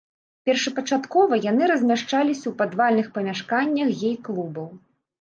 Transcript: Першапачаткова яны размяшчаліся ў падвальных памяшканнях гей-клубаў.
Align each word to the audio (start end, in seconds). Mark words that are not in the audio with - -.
Першапачаткова 0.49 1.33
яны 1.51 1.69
размяшчаліся 1.73 2.43
ў 2.49 2.53
падвальных 2.65 3.07
памяшканнях 3.21 3.97
гей-клубаў. 4.05 4.67